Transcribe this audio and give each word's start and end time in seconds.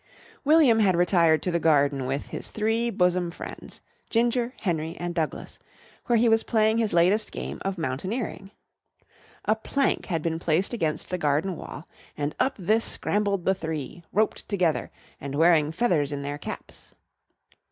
William 0.43 0.79
had 0.79 0.95
retired 0.95 1.43
to 1.43 1.51
the 1.51 1.59
garden 1.59 2.07
with 2.07 2.29
his 2.29 2.49
three 2.49 2.89
bosom 2.89 3.29
friends 3.29 3.81
Ginger, 4.09 4.55
Henry, 4.61 4.95
and 4.97 5.13
Douglas 5.13 5.59
where 6.07 6.17
he 6.17 6.27
was 6.27 6.41
playing 6.41 6.79
his 6.79 6.91
latest 6.91 7.31
game 7.31 7.59
of 7.63 7.77
mountaineering. 7.77 8.49
A 9.45 9.55
plank 9.55 10.07
had 10.07 10.23
been 10.23 10.39
placed 10.39 10.73
against 10.73 11.11
the 11.11 11.19
garden 11.19 11.55
wall, 11.55 11.87
and 12.17 12.33
up 12.39 12.55
this 12.57 12.83
scrambled 12.83 13.45
the 13.45 13.53
three, 13.53 14.01
roped 14.11 14.49
together 14.49 14.89
and 15.19 15.35
wearing 15.35 15.71
feathers 15.71 16.11
in 16.11 16.23
their 16.23 16.39
caps. 16.39 16.95